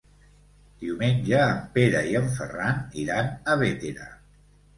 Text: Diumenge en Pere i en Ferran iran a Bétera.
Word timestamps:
Diumenge 0.83 1.41
en 1.47 1.59
Pere 1.75 2.01
i 2.15 2.17
en 2.21 2.25
Ferran 2.39 2.81
iran 3.03 3.31
a 3.55 3.59
Bétera. 3.61 4.11